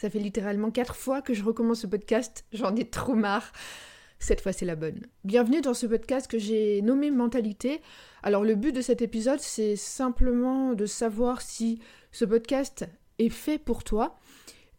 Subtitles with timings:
[0.00, 3.52] Ça fait littéralement quatre fois que je recommence ce podcast, j'en ai trop marre.
[4.18, 5.06] Cette fois, c'est la bonne.
[5.24, 7.82] Bienvenue dans ce podcast que j'ai nommé Mentalité.
[8.22, 11.80] Alors, le but de cet épisode, c'est simplement de savoir si
[12.12, 12.86] ce podcast
[13.18, 14.18] est fait pour toi.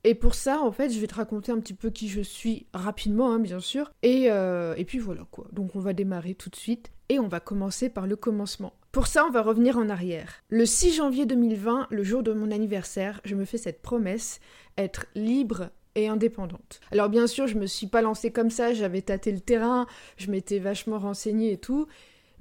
[0.04, 2.65] Et pour ça, en fait, je vais te raconter un petit peu qui je suis
[2.74, 3.92] rapidement, hein, bien sûr.
[4.03, 5.46] Euh, et puis voilà quoi.
[5.51, 6.92] Donc, on va démarrer tout de suite.
[7.10, 8.74] Et on va commencer par le commencement.
[8.92, 10.44] Pour ça, on va revenir en arrière.
[10.49, 14.42] Le 6 janvier 2020, le jour de mon anniversaire, je me fais cette promesse,
[14.78, 16.81] être libre et indépendante.
[16.91, 20.30] Alors bien sûr, je me suis pas lancée comme ça, j'avais tâté le terrain, je
[20.30, 21.88] m'étais vachement renseignée et tout,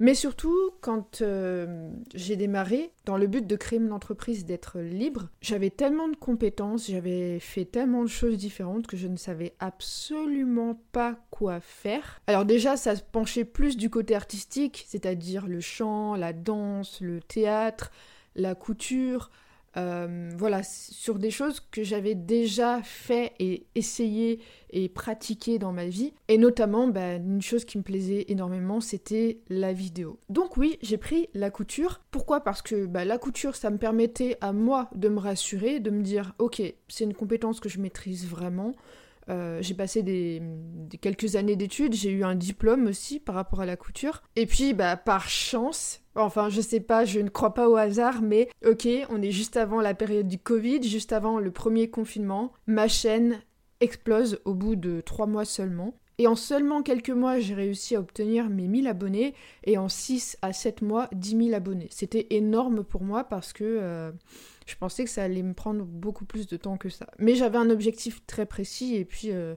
[0.01, 5.29] mais surtout, quand euh, j'ai démarré, dans le but de créer mon entreprise, d'être libre,
[5.41, 10.81] j'avais tellement de compétences, j'avais fait tellement de choses différentes que je ne savais absolument
[10.91, 12.19] pas quoi faire.
[12.25, 17.21] Alors déjà, ça se penchait plus du côté artistique, c'est-à-dire le chant, la danse, le
[17.21, 17.91] théâtre,
[18.35, 19.29] la couture,
[19.77, 24.39] euh, voilà, sur des choses que j'avais déjà fait et essayé
[24.71, 26.13] et pratiqué dans ma vie.
[26.27, 30.19] Et notamment, bah, une chose qui me plaisait énormément, c'était la vidéo.
[30.29, 32.01] Donc oui, j'ai pris la couture.
[32.11, 32.41] Pourquoi?
[32.41, 36.01] Parce que bah, la couture, ça me permettait à moi de me rassurer, de me
[36.01, 38.73] dire, ok, c'est une compétence que je maîtrise vraiment.
[39.31, 40.41] Euh, j'ai passé des,
[40.99, 44.21] quelques années d'études, j'ai eu un diplôme aussi par rapport à la couture.
[44.35, 48.21] Et puis, bah, par chance, enfin, je sais pas, je ne crois pas au hasard,
[48.21, 52.51] mais ok, on est juste avant la période du Covid, juste avant le premier confinement.
[52.67, 53.41] Ma chaîne
[53.79, 55.95] explose au bout de trois mois seulement.
[56.17, 60.37] Et en seulement quelques mois, j'ai réussi à obtenir mes 1000 abonnés et en 6
[60.43, 61.87] à 7 mois, 10 000 abonnés.
[61.89, 64.11] C'était énorme pour moi parce que euh,
[64.71, 67.07] je pensais que ça allait me prendre beaucoup plus de temps que ça.
[67.19, 69.55] Mais j'avais un objectif très précis et puis euh,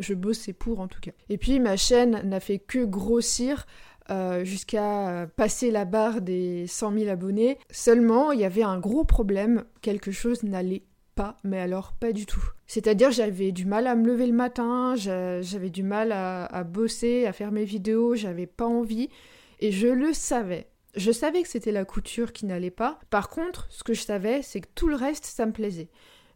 [0.00, 1.12] je bossais pour en tout cas.
[1.28, 3.66] Et puis ma chaîne n'a fait que grossir.
[4.08, 7.58] Euh, jusqu'à passer la barre des 100 000 abonnés.
[7.72, 10.84] Seulement, il y avait un gros problème, quelque chose n'allait
[11.16, 12.52] pas, mais alors pas du tout.
[12.68, 17.26] C'est-à-dire j'avais du mal à me lever le matin, j'avais du mal à, à, bosser,
[17.26, 19.08] à faire mes vidéos, j'avais pas envie,
[19.58, 20.68] et je le savais.
[20.96, 22.98] Je savais que c'était la couture qui n'allait pas.
[23.10, 25.88] Par contre, ce que je savais, c'est que tout le reste, ça me plaisait.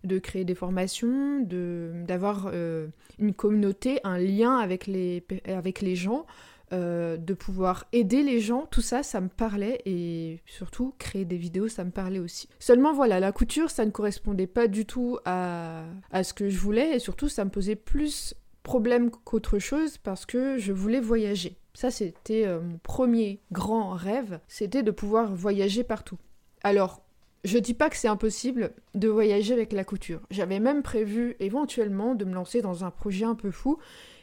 [0.04, 2.88] De créer des formations, de d'avoir euh,
[3.18, 6.24] une communauté, un lien avec les, avec les gens,
[6.72, 11.36] euh, de pouvoir aider les gens, tout ça, ça me parlait et surtout créer des
[11.36, 12.48] vidéos, ça me parlait aussi.
[12.60, 16.58] Seulement voilà, la couture, ça ne correspondait pas du tout à, à ce que je
[16.58, 21.59] voulais et surtout ça me posait plus problème qu'autre chose parce que je voulais voyager.
[21.74, 26.18] Ça, c'était euh, mon premier grand rêve, c'était de pouvoir voyager partout.
[26.62, 27.02] Alors,
[27.44, 30.20] je dis pas que c'est impossible de voyager avec la couture.
[30.30, 33.78] J'avais même prévu éventuellement de me lancer dans un projet un peu fou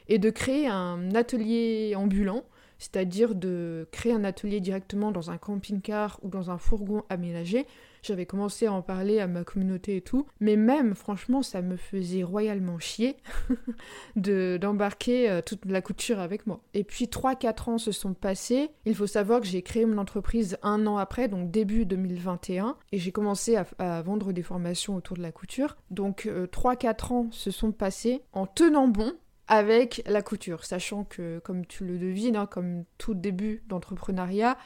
[0.08, 2.44] et de créer un atelier ambulant
[2.79, 7.65] c'est-à-dire de créer un atelier directement dans un camping-car ou dans un fourgon aménagé.
[8.03, 11.75] J'avais commencé à en parler à ma communauté et tout, mais même franchement ça me
[11.75, 13.17] faisait royalement chier
[14.16, 16.61] de d'embarquer euh, toute la couture avec moi.
[16.73, 20.57] Et puis 3-4 ans se sont passés, il faut savoir que j'ai créé mon entreprise
[20.63, 25.21] un an après, donc début 2021, et j'ai commencé à, vendre des formations autour de
[25.21, 25.75] la couture.
[25.91, 29.13] Donc 3-4 euh, ans se sont passés en tenant bon,
[29.47, 34.58] avec la couture, sachant que, comme tu le devines, hein, comme tout début d'entrepreneuriat,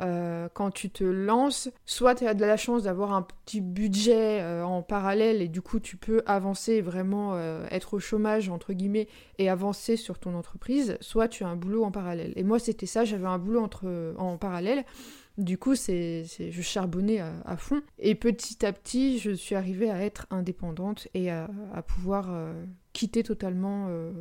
[0.00, 4.40] euh, quand tu te lances, soit tu as de la chance d'avoir un petit budget
[4.40, 8.72] euh, en parallèle et du coup tu peux avancer vraiment euh, être au chômage entre
[8.72, 9.06] guillemets
[9.38, 12.32] et avancer sur ton entreprise, soit tu as un boulot en parallèle.
[12.34, 14.84] Et moi c'était ça, j'avais un boulot entre, en parallèle
[15.36, 17.82] du coup, c'est, je charbonnais à, fond.
[17.98, 21.48] Et petit à petit, je suis arrivée à être indépendante et à,
[21.88, 22.30] pouvoir
[23.04, 24.12] quitter totalement euh,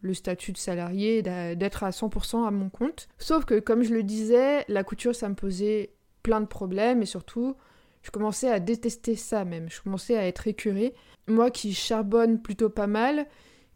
[0.00, 3.08] le statut de salarié, d'être à 100% à mon compte.
[3.18, 5.90] Sauf que, comme je le disais, la couture, ça me posait
[6.22, 7.56] plein de problèmes et surtout,
[8.00, 9.68] je commençais à détester ça même.
[9.68, 10.94] Je commençais à être écœurée.
[11.28, 13.26] Moi qui charbonne plutôt pas mal,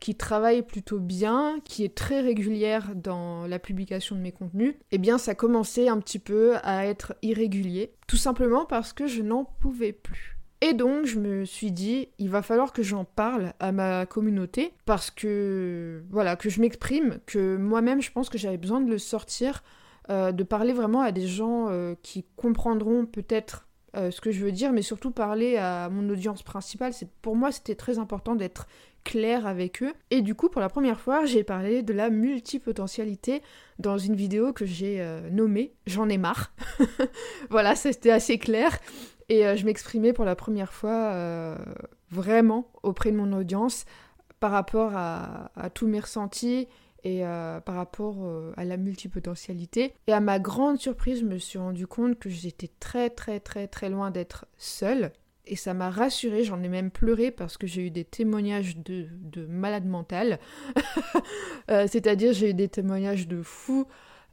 [0.01, 4.97] qui travaille plutôt bien, qui est très régulière dans la publication de mes contenus, eh
[4.97, 9.45] bien ça commençait un petit peu à être irrégulier, tout simplement parce que je n'en
[9.45, 10.34] pouvais plus.
[10.67, 14.73] Et donc je me suis dit, il va falloir que j'en parle à ma communauté,
[14.87, 18.97] parce que voilà, que je m'exprime, que moi-même je pense que j'avais besoin de le
[18.97, 19.63] sortir,
[20.09, 24.43] euh, de parler vraiment à des gens euh, qui comprendront peut-être euh, ce que je
[24.43, 26.95] veux dire, mais surtout parler à mon audience principale.
[26.95, 28.67] C'est pour moi c'était très important d'être
[29.05, 29.93] clair avec eux.
[30.11, 33.43] Et du coup, pour la première fois, j'ai parlé de la multipotentialité
[33.79, 36.55] dans une vidéo que j'ai nommée J'en ai marre.
[37.51, 38.79] voilà, c'était assez clair.
[39.29, 41.57] Et euh, je m'exprimais pour la première fois euh,
[42.11, 43.85] vraiment auprès de mon audience
[44.41, 46.69] par rapport à, tous mes ressentis
[47.03, 47.23] et
[47.65, 48.17] par rapport
[48.59, 49.95] à la multipotentialité.
[50.07, 53.69] Et à ma grande surprise, je me suis rendu compte que j'étais très très très
[53.69, 55.13] très loin d'être seule
[55.47, 59.07] Et ça m'a rassurée, j'en ai même pleuré parce que j'ai eu des témoignages de,
[59.13, 60.39] de malade mental.
[61.71, 63.87] Euh, c'est-à-dire j'ai eu des témoignages de fous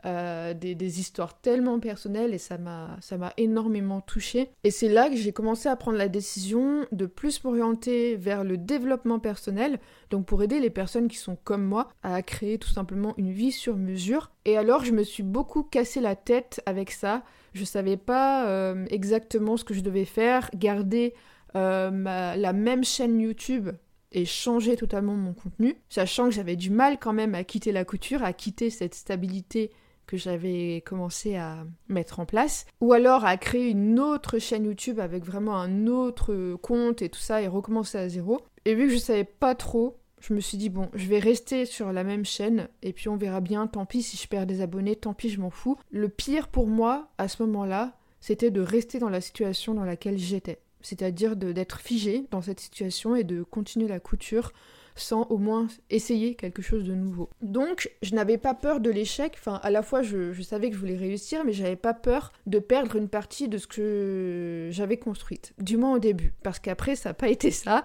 [0.05, 2.97] euh, des, histoires tellement personnelles et ça m'a
[3.37, 4.49] énormément touchée.
[4.63, 8.57] Et c'est là que j'ai commencé à prendre la décision de plus m'orienter vers le
[8.57, 13.13] développement personnel, donc pour aider les personnes qui sont comme moi à créer tout simplement
[13.17, 14.31] une vie sur mesure.
[14.45, 17.23] Et alors je me suis beaucoup cassé la tête avec ça.
[17.53, 21.13] Je savais pas euh, exactement ce que je devais faire, garder
[21.55, 21.91] euh,
[22.35, 23.69] la même chaîne YouTube
[24.13, 27.85] et changer totalement mon contenu, sachant que j'avais du mal quand même à quitter la
[27.85, 29.71] couture, à quitter cette stabilité
[30.11, 34.99] que j'avais commencé à mettre en place, ou alors à créer une autre chaîne YouTube
[34.99, 38.41] avec vraiment un autre compte et tout ça et recommencer à zéro.
[38.65, 41.65] Et vu que je savais pas trop, je me suis dit bon, je vais rester
[41.65, 44.59] sur la même chaîne et puis on verra bien, tant pis si je perds des
[44.59, 45.77] abonnés, tant pis, je m'en fous.
[45.91, 50.17] Le pire pour moi à ce moment-là, c'était de rester dans la situation dans laquelle
[50.17, 54.51] j'étais, c'est-à-dire d'être figé dans cette situation et de continuer la couture
[54.95, 57.29] sans au moins essayer quelque chose de nouveau.
[57.41, 60.79] Donc, je n'avais pas peur de l'échec, enfin, à la fois, je, savais que je
[60.79, 65.53] voulais réussir, mais j'avais pas peur de perdre une partie de ce que j'avais construite,
[65.59, 67.83] du moins au début, parce qu'après, ça n'a pas été ça.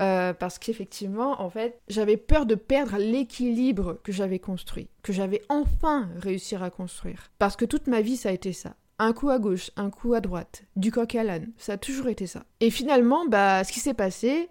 [0.00, 5.42] Euh, parce qu'effectivement, en fait, j'avais peur de perdre l'équilibre que j'avais construit, que j'avais
[5.50, 7.30] enfin réussi à construire.
[7.38, 8.74] Parce que toute ma vie, ça a été ça.
[8.98, 12.08] Un coup à gauche, un coup à droite, du coq à l'âne, ça a toujours
[12.08, 12.44] été ça.
[12.60, 14.48] Et finalement, bah, ce qui s'est passé,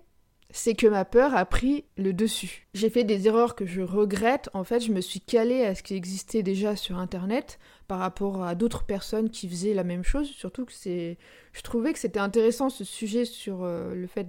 [0.53, 2.67] c'est que ma peur a pris le dessus.
[2.73, 4.49] J'ai fait des erreurs que je regrette.
[4.53, 8.43] En fait, je me suis calée à ce qui existait déjà sur Internet par rapport
[8.43, 10.27] à d'autres personnes qui faisaient la même chose.
[10.29, 11.17] Surtout que c'est,
[11.53, 14.27] je trouvais que c'était intéressant ce sujet sur euh, le fait,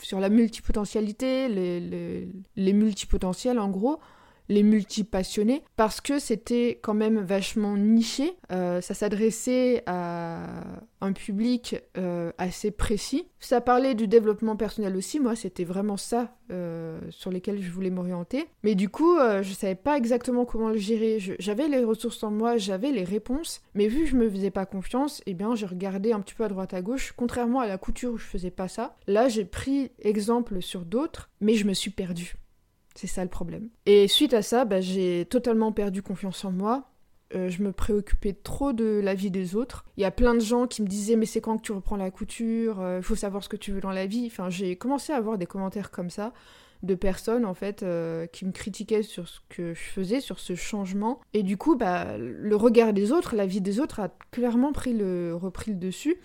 [0.00, 4.00] sur la multipotentialité, les, les multipotentiels en gros
[4.50, 8.34] les multipassionnés parce que c'était quand même vachement niché.
[8.50, 10.40] Euh, ça s'adressait à
[11.00, 13.28] un public euh, assez précis.
[13.38, 15.20] Ça parlait du développement personnel aussi.
[15.20, 18.48] Moi, c'était vraiment ça euh, sur lesquels je voulais m'orienter.
[18.64, 21.18] Mais du coup, je savais pas exactement comment le gérer.
[21.38, 24.66] J'avais les ressources en moi, j'avais les réponses, mais vu que je me faisais pas
[24.66, 27.14] confiance, eh bien, j'ai regardé un petit peu à droite à gauche.
[27.16, 31.30] Contrairement à la couture où je faisais pas ça, là, j'ai pris exemple sur d'autres,
[31.40, 32.34] mais je me suis perdue.
[32.94, 33.68] C'est ça le problème.
[33.86, 36.90] Et suite à ça, bah, j'ai totalement perdu confiance en moi.
[37.34, 39.84] Euh, je me préoccupais trop de la vie des autres.
[39.96, 41.96] Il y a plein de gens qui me disaient mais c'est quand que tu reprends
[41.96, 42.76] la couture?
[42.78, 44.26] Il euh, faut savoir ce que tu veux dans la vie.
[44.26, 46.32] Enfin, j'ai commencé à avoir des commentaires comme ça
[46.82, 50.54] de personnes en fait euh, qui me critiquaient sur ce que je faisais, sur ce
[50.54, 51.20] changement.
[51.32, 54.94] Et du coup, bah, le regard des autres, la vie des autres a clairement pris
[55.32, 56.16] repris le dessus.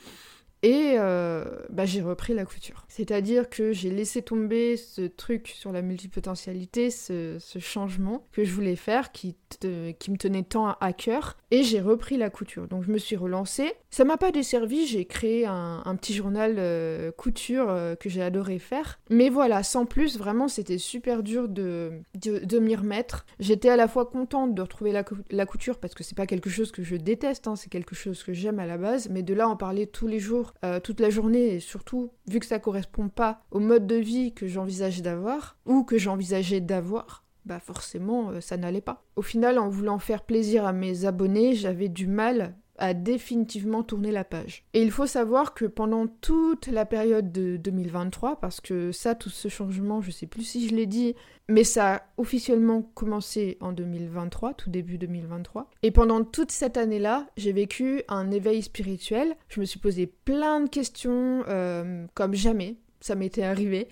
[0.65, 2.85] Et euh, bah, j'ai repris la couture.
[2.87, 8.75] C'est-à-dire que j'ai laissé tomber ce truc sur la multipotentialité, ce, changement que je voulais
[8.75, 12.67] faire, qui, qui me tenait tant à, cœur, et j'ai repris la couture.
[12.67, 13.73] Donc je me suis relancée.
[13.91, 18.57] Ça m'a pas desservi, j'ai créé un, petit journal euh, couture euh, que j'ai adoré
[18.57, 18.99] faire.
[19.11, 23.27] Mais voilà, sans plus, vraiment c'était super dur de, de, m'y remettre.
[23.39, 26.71] J'étais à la fois contente de retrouver la, couture parce que c'est pas quelque chose
[26.71, 29.47] que je déteste, hein, c'est quelque chose que j'aime à la base, mais de là
[29.47, 33.09] en parler tous les jours euh, toute la journée et surtout vu que ça correspond
[33.09, 38.41] pas au mode de vie que j'envisageais d'avoir ou que j'envisageais d'avoir, bah forcément euh,
[38.41, 39.03] ça n'allait pas.
[39.15, 44.11] Au final, en voulant faire plaisir à mes abonnés, j'avais du mal à définitivement tourner
[44.11, 44.63] la page.
[44.73, 49.29] Et il faut savoir que pendant toute la période de 2023, parce que ça, tout
[49.29, 51.15] ce changement, je sais plus si je l'ai dit,
[51.47, 55.69] mais ça a officiellement commencé en 2023, tout début 2023.
[55.83, 59.35] Et pendant toute cette année-là, j'ai vécu un éveil spirituel.
[59.49, 63.87] Je me suis posé plein de questions, euh, comme jamais ça m'était arrivé.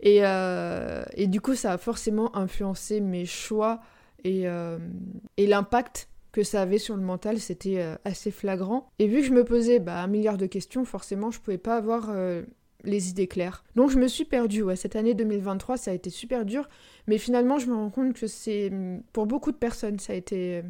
[0.00, 3.80] Et, euh, et, du coup, ça a forcément influencé mes choix
[4.24, 4.78] et, euh,
[5.38, 8.90] et l'impact que ça avait sur le mental, c'était euh, assez flagrant.
[8.98, 11.78] Et vu que je me posais bah, un milliard de questions, forcément, je pouvais pas
[11.78, 12.42] avoir euh,
[12.84, 13.64] les idées claires.
[13.74, 14.60] Donc je me suis perdue.
[14.60, 16.68] Ouais, cette année 2023, ça a été super dur.
[17.06, 18.70] Mais finalement, je me rends compte que c'est
[19.14, 20.62] pour beaucoup de personnes, ça a été euh,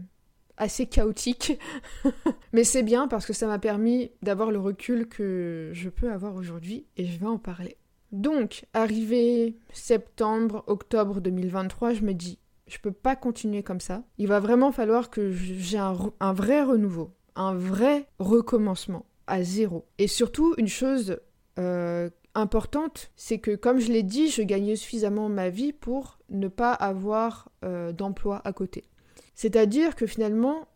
[0.57, 1.59] assez chaotique.
[2.53, 6.37] Mais c'est bien parce que ça m'a permis d'avoir le recul que je peux avoir
[6.37, 7.77] aujourd'hui et je vais en parler.
[8.13, 14.03] Donc, arrivé septembre, octobre 2023, je me dis je peux pas continuer comme ça.
[14.19, 19.87] Il va vraiment falloir que j'ai un, vrai renouveau, un vrai recommencement à zéro.
[19.99, 21.19] Et surtout, une chose
[21.59, 26.49] euh, importante, c'est que comme je l'ai dit, je gagnais suffisamment ma vie pour ne
[26.49, 28.85] pas avoir euh, d'emploi à côté.
[29.35, 30.67] C'est-à-dire que finalement,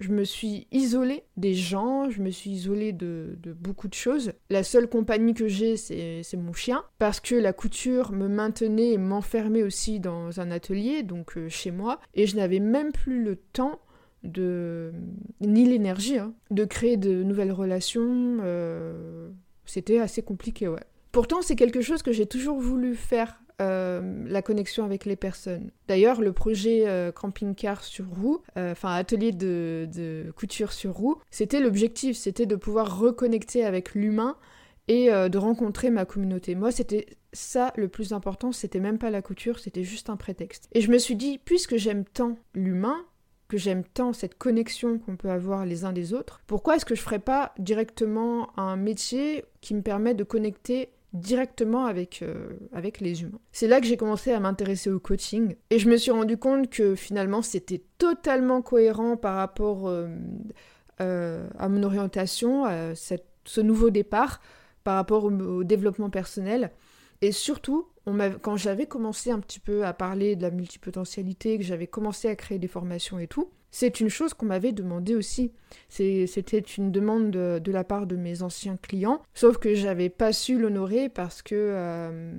[0.00, 4.32] je me suis isolée des gens, je me suis isolée de, beaucoup de choses.
[4.48, 8.98] La seule compagnie que j'ai, c'est mon chien, parce que la couture me maintenait et
[8.98, 13.36] m'enfermait aussi dans un atelier, donc euh, chez moi, et je n'avais même plus le
[13.36, 13.80] temps
[14.24, 14.92] de
[15.40, 19.30] ni l'énergie hein, de créer de nouvelles relations euh,
[19.64, 20.82] C'était assez compliqué, ouais.
[21.12, 25.72] Pourtant, c'est quelque chose que j'ai toujours voulu faire, euh, la connexion avec les personnes.
[25.88, 31.58] D'ailleurs, le projet euh, camping-car sur roue, euh, enfin atelier de, couture sur roue, c'était
[31.58, 34.36] l'objectif, c'était de pouvoir reconnecter avec l'humain
[34.86, 36.54] et de rencontrer ma communauté.
[36.54, 40.66] Moi, c'était ça le plus important, c'était même pas la couture, c'était juste un prétexte.
[40.72, 43.04] Et je me suis dit, puisque j'aime tant l'humain,
[43.48, 46.94] que j'aime tant cette connexion qu'on peut avoir les uns des autres, pourquoi est-ce que
[46.94, 53.00] je ferais pas directement un métier qui me permet de connecter directement avec, euh, avec
[53.00, 53.40] les humains.
[53.52, 56.68] C'est là que j'ai commencé à m'intéresser au coaching et je me suis rendu compte
[56.70, 60.08] que finalement c'était totalement cohérent par rapport euh,
[61.00, 64.40] euh, à mon orientation, à ce nouveau départ,
[64.84, 66.72] par rapport au développement personnel.
[67.20, 67.88] Et surtout,
[68.42, 72.36] quand j'avais commencé un petit peu à parler de la multipotentialité, que j'avais commencé à
[72.36, 75.52] créer des formations et tout, c'est une chose qu'on m'avait demandé aussi.
[75.88, 80.58] C'était une demande de, la part de mes anciens clients, sauf que j'avais pas su
[80.58, 82.32] l'honorer parce que euh,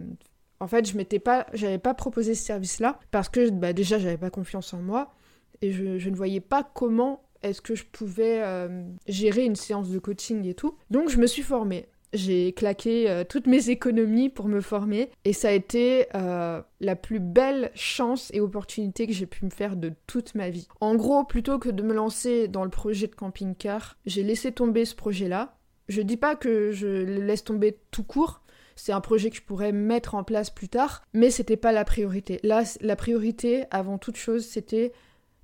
[0.59, 4.17] en fait, je m'étais pas, j'avais pas proposé ce service-là parce que bah, déjà j'avais
[4.17, 5.13] pas confiance en moi
[5.61, 9.99] et je, ne voyais pas comment est-ce que je pouvais euh, gérer une séance de
[9.99, 10.77] coaching et tout.
[10.89, 11.87] Donc je me suis formée.
[12.13, 16.95] J'ai claqué euh, toutes mes économies pour me former et ça a été euh, la
[16.95, 20.67] plus belle chance et opportunité que j'ai pu me faire de toute ma vie.
[20.81, 24.85] En gros, plutôt que de me lancer dans le projet de camping-car, j'ai laissé tomber
[24.85, 25.57] ce projet-là.
[25.87, 28.41] Je dis pas que je le laisse tomber tout court,
[28.75, 31.83] c'est un projet que je pourrais mettre en place plus tard, mais c'était pas la
[31.83, 32.39] priorité.
[32.43, 34.93] Là, la priorité, avant toute chose, c'était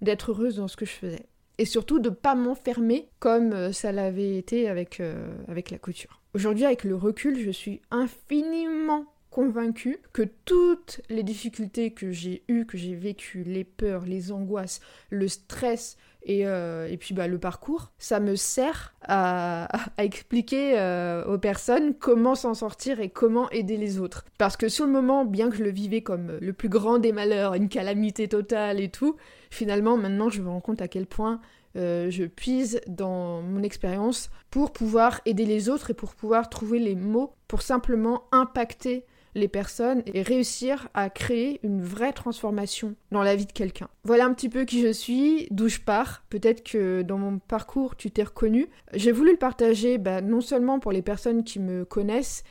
[0.02, 1.26] d'être heureuse dans ce que je faisais.
[1.58, 5.02] Et surtout de pas m'enfermer comme euh, ça l'avait été avec,
[5.48, 6.22] avec la couture.
[6.34, 12.66] Aujourd'hui, avec le recul, je suis infiniment convaincue que toutes les difficultés que j'ai eues,
[12.66, 17.38] que j'ai vécues, les peurs, les angoisses, le stress et, euh, et puis bah, le
[17.38, 23.78] parcours, ça me sert à, expliquer euh, aux personnes comment s'en sortir et comment aider
[23.78, 24.26] les autres.
[24.38, 27.12] Parce que sur le moment, bien que je le vivais comme le plus grand des
[27.12, 29.18] malheurs, une calamité totale et tout,
[29.56, 31.40] finalement maintenant je me rends compte à quel point
[31.76, 36.80] euh, je puise dans mon expérience pour pouvoir aider les autres et pour pouvoir trouver
[36.80, 43.22] les mots pour simplement impacter les personnes et réussir à créer une vraie transformation dans
[43.22, 43.90] la vie de quelqu'un.
[44.06, 46.24] Voilà un petit peu qui je suis, d'où je pars.
[46.30, 48.70] Peut-être que dans mon parcours, tu t'es reconnu.
[48.94, 52.46] J'ai voulu le partager bah, non seulement pour les personnes qui me connaissent,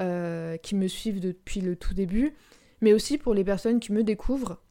[0.00, 2.32] euh, qui me suivent depuis le tout début,
[2.80, 4.62] mais aussi pour les personnes qui me découvrent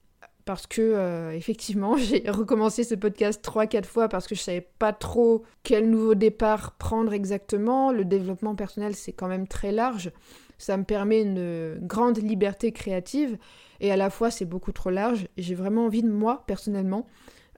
[0.49, 4.93] parce que euh, effectivement j'ai recommencé ce podcast 3-4 fois parce que je savais pas
[4.93, 7.91] trop quel nouveau départ prendre exactement.
[7.91, 10.11] Le développement personnel c'est quand même très large,
[10.57, 13.37] ça me permet une grande liberté créative
[13.79, 17.05] et à la fois c'est beaucoup trop large j'ai vraiment envie de moi personnellement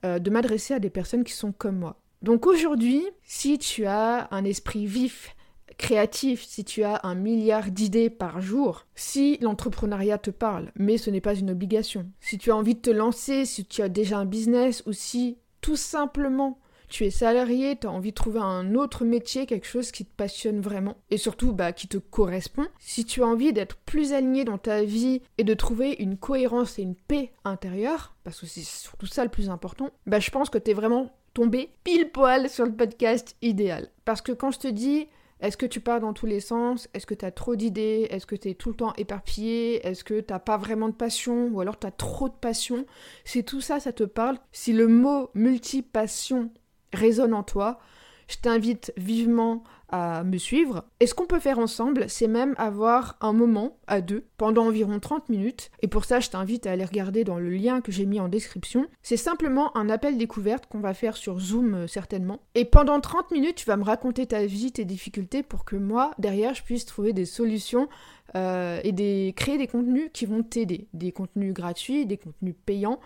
[0.04, 1.96] euh, de m'adresser à des personnes qui sont comme moi.
[2.20, 5.34] Donc aujourd'hui, si tu as un esprit vif,
[5.82, 11.10] créatif, si tu as un milliard d'idées par jour, si l'entrepreneuriat te parle, mais ce
[11.10, 14.18] n'est pas une obligation, si tu as envie de te lancer, si tu as déjà
[14.18, 18.76] un business ou si tout simplement tu es salarié, tu as envie de trouver un
[18.76, 23.04] autre métier, quelque chose qui te passionne vraiment et surtout bah, qui te correspond, si
[23.04, 26.82] tu as envie d'être plus aligné dans ta vie et de trouver une cohérence et
[26.82, 30.58] une paix intérieure, parce que c'est surtout ça le plus important, bah, je pense que
[30.58, 33.88] tu es vraiment tombé pile poil sur le podcast idéal.
[34.04, 35.08] Parce que quand je te dis
[35.42, 36.88] est-ce que tu pars dans tous les sens?
[36.94, 38.06] Est-ce que tu as trop d'idées?
[38.10, 39.84] Est-ce que tu es tout le temps éparpillé?
[39.84, 41.48] Est-ce que tu pas vraiment de passion?
[41.48, 42.86] Ou alors tu as trop de passion?
[43.24, 46.52] Si tout ça, ça te parle, si le mot multipassion
[46.92, 47.80] résonne en toi,
[48.28, 50.84] je t'invite vivement à me suivre.
[51.00, 54.98] Et ce qu'on peut faire ensemble, c'est même avoir un moment à deux pendant environ
[54.98, 55.70] 30 minutes?
[55.82, 58.28] Et pour ça, je t'invite à aller regarder dans le lien que j'ai mis en
[58.28, 58.86] description.
[59.02, 62.40] C'est simplement un appel découverte qu'on va faire sur Zoom euh, certainement.
[62.54, 66.12] Et pendant 30 minutes, tu vas me raconter ta vie, tes difficultés pour que moi,
[66.18, 67.88] derrière, je puisse trouver des solutions
[68.34, 70.88] euh, et créer des contenus qui vont t'aider.
[70.94, 72.98] Des contenus gratuits, des contenus payants.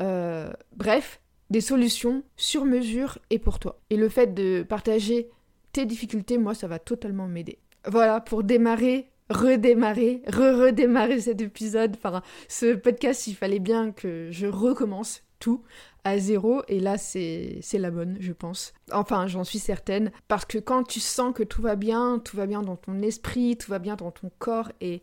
[0.00, 3.78] Euh, bref, des solutions sur mesure et pour toi.
[3.90, 5.28] Et le fait de partager
[5.72, 7.58] tes difficultés, moi, ça va totalement m'aider.
[7.86, 14.46] Voilà, pour démarrer, redémarrer, re-redémarrer cet épisode, enfin, ce podcast, il fallait bien que je
[14.46, 15.62] recommence tout
[16.04, 20.58] à zéro et là c'est la bonne je pense enfin j'en suis certaine parce que
[20.58, 23.78] quand tu sens que tout va bien tout va bien dans ton esprit tout va
[23.78, 25.02] bien dans ton corps et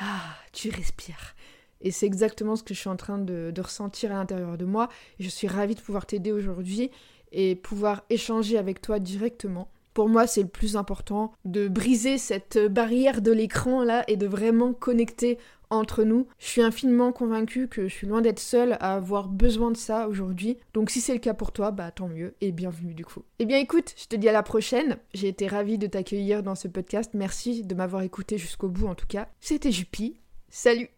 [0.00, 0.20] ah
[0.52, 1.34] tu respires
[1.82, 4.88] et c'est exactement ce que je suis en train de, ressentir à l'intérieur de moi
[5.20, 6.90] je suis ravie de pouvoir t'aider aujourd'hui
[7.32, 12.58] et pouvoir échanger avec toi directement pour moi, c'est le plus important de briser cette
[12.58, 15.38] barrière de l'écran là et de vraiment connecter
[15.70, 16.26] entre nous.
[16.38, 20.08] Je suis infiniment convaincue que je suis loin d'être seule à avoir besoin de ça
[20.08, 20.58] aujourd'hui.
[20.74, 23.22] Donc si c'est le cas pour toi, bah tant mieux et bienvenue du coup.
[23.38, 24.98] Eh bien écoute, je te dis à la prochaine.
[25.14, 27.10] J'ai été ravie de t'accueillir dans ce podcast.
[27.14, 29.28] Merci de m'avoir écouté jusqu'au bout en tout cas.
[29.40, 30.20] C'était Jupi.
[30.48, 30.92] Salut